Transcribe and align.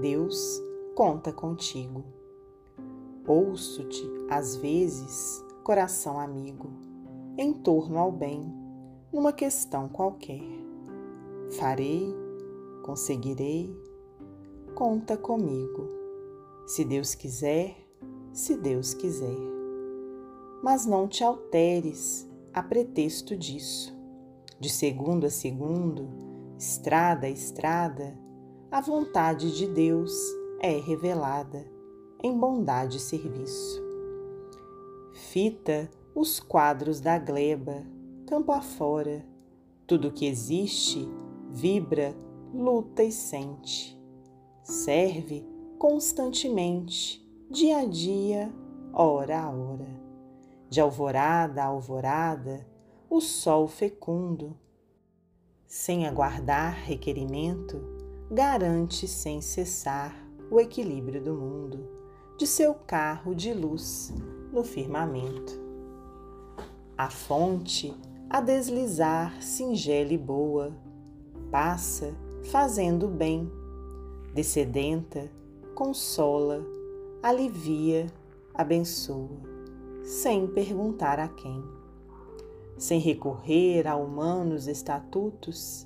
Deus 0.00 0.62
conta 0.94 1.32
contigo. 1.32 2.04
Ouço-te, 3.26 4.04
às 4.28 4.56
vezes, 4.56 5.42
coração 5.64 6.20
amigo, 6.20 6.68
em 7.38 7.52
torno 7.52 7.98
ao 7.98 8.12
bem, 8.12 8.52
numa 9.12 9.32
questão 9.32 9.88
qualquer. 9.88 10.42
Farei, 11.58 12.14
conseguirei, 12.84 13.74
conta 14.74 15.16
comigo. 15.16 15.88
Se 16.66 16.84
Deus 16.84 17.14
quiser, 17.14 17.74
se 18.32 18.56
Deus 18.56 18.92
quiser. 18.92 19.36
Mas 20.62 20.84
não 20.84 21.08
te 21.08 21.24
alteres 21.24 22.28
a 22.52 22.62
pretexto 22.62 23.36
disso. 23.36 23.96
De 24.60 24.68
segundo 24.68 25.26
a 25.26 25.30
segundo, 25.30 26.08
estrada 26.58 27.26
a 27.26 27.30
estrada, 27.30 28.25
a 28.70 28.80
vontade 28.80 29.56
de 29.56 29.66
Deus 29.66 30.12
é 30.60 30.78
revelada 30.78 31.64
em 32.22 32.36
bondade 32.36 32.96
e 32.96 33.00
serviço. 33.00 33.82
Fita 35.12 35.90
os 36.14 36.40
quadros 36.40 37.00
da 37.00 37.18
gleba, 37.18 37.84
campo 38.26 38.52
afora, 38.52 39.24
tudo 39.86 40.12
que 40.12 40.26
existe 40.26 41.08
vibra, 41.50 42.14
luta 42.52 43.02
e 43.02 43.12
sente. 43.12 43.96
Serve 44.62 45.46
constantemente, 45.78 47.24
dia 47.50 47.78
a 47.78 47.84
dia, 47.84 48.52
hora 48.92 49.40
a 49.40 49.50
hora 49.50 50.06
de 50.68 50.80
alvorada 50.80 51.62
a 51.62 51.66
alvorada, 51.66 52.66
o 53.08 53.20
sol 53.20 53.68
fecundo, 53.68 54.56
sem 55.66 56.06
aguardar 56.06 56.74
requerimento, 56.84 57.95
garante 58.30 59.06
sem 59.06 59.40
cessar 59.40 60.16
o 60.50 60.60
equilíbrio 60.60 61.22
do 61.22 61.34
mundo, 61.34 61.88
de 62.38 62.46
seu 62.46 62.74
carro 62.74 63.34
de 63.34 63.52
luz 63.52 64.12
no 64.52 64.62
firmamento. 64.62 65.60
A 66.96 67.10
fonte, 67.10 67.94
a 68.28 68.40
deslizar 68.40 69.42
singela 69.42 70.12
e 70.12 70.18
boa, 70.18 70.72
passa 71.50 72.14
fazendo 72.50 73.08
bem, 73.08 73.50
descedenta, 74.34 75.30
consola, 75.74 76.64
alivia, 77.22 78.06
abençoa 78.54 79.56
sem 80.06 80.46
perguntar 80.46 81.18
a 81.18 81.26
quem. 81.26 81.64
Sem 82.78 83.00
recorrer 83.00 83.88
a 83.88 83.96
humanos 83.96 84.68
estatutos, 84.68 85.84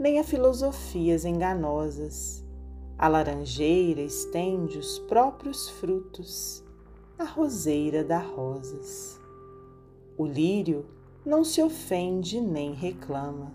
nem 0.00 0.18
a 0.18 0.24
filosofias 0.24 1.26
enganosas, 1.26 2.42
a 2.96 3.06
laranjeira 3.06 4.00
estende 4.00 4.78
os 4.78 4.98
próprios 5.00 5.68
frutos, 5.68 6.64
a 7.18 7.24
roseira 7.24 8.02
dá 8.02 8.18
rosas. 8.18 9.20
O 10.16 10.24
lírio 10.24 10.86
não 11.22 11.44
se 11.44 11.62
ofende 11.62 12.40
nem 12.40 12.72
reclama, 12.72 13.52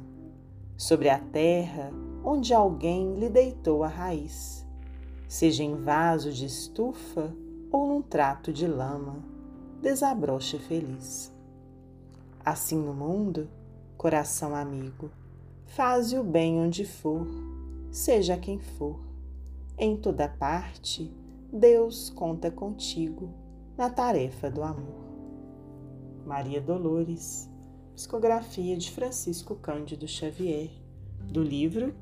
sobre 0.78 1.10
a 1.10 1.18
terra 1.18 1.92
onde 2.24 2.54
alguém 2.54 3.16
lhe 3.16 3.28
deitou 3.28 3.84
a 3.84 3.88
raiz, 3.88 4.64
seja 5.28 5.64
em 5.64 5.76
vaso 5.76 6.32
de 6.32 6.46
estufa 6.46 7.36
ou 7.72 7.88
num 7.88 8.04
trato 8.04 8.54
de 8.54 8.68
lama 8.68 9.18
desabroche 9.82 10.60
feliz. 10.60 11.34
Assim 12.46 12.78
no 12.78 12.94
mundo, 12.94 13.50
coração 13.98 14.56
amigo, 14.56 15.10
faze 15.66 16.18
o 16.18 16.24
bem 16.24 16.60
onde 16.60 16.86
for, 16.86 17.28
seja 17.92 18.38
quem 18.38 18.60
for. 18.60 19.00
Em 19.78 19.98
toda 19.98 20.28
parte, 20.28 21.12
Deus 21.52 22.10
conta 22.10 22.50
contigo 22.50 23.34
na 23.78 23.90
tarefa 23.90 24.50
do 24.50 24.64
amor. 24.64 25.06
Maria 26.26 26.62
Dolores, 26.62 27.50
psicografia 27.94 28.78
de 28.78 28.90
Francisco 28.92 29.56
Cândido 29.56 30.08
Xavier, 30.08 30.72
do 31.30 31.44
livro 31.44 31.94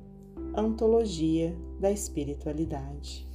Antologia 0.56 1.56
da 1.80 1.92
Espiritualidade. 1.92 3.28